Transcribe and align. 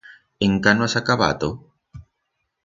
Encá 0.47 0.71
no 0.75 0.85
has 0.87 0.95
acabato? 1.01 1.49